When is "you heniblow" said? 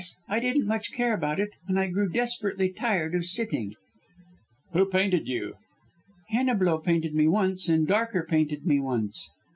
5.27-6.79